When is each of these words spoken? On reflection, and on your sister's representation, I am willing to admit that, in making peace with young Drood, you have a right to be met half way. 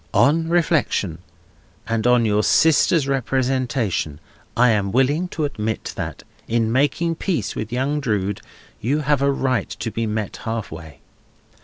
On 0.15 0.49
reflection, 0.49 1.19
and 1.85 2.07
on 2.07 2.25
your 2.25 2.41
sister's 2.41 3.07
representation, 3.07 4.19
I 4.57 4.71
am 4.71 4.91
willing 4.91 5.27
to 5.27 5.45
admit 5.45 5.93
that, 5.95 6.23
in 6.47 6.71
making 6.71 7.13
peace 7.17 7.55
with 7.55 7.71
young 7.71 7.99
Drood, 7.99 8.41
you 8.79 9.01
have 9.01 9.21
a 9.21 9.29
right 9.31 9.69
to 9.69 9.91
be 9.91 10.07
met 10.07 10.37
half 10.37 10.71
way. 10.71 11.01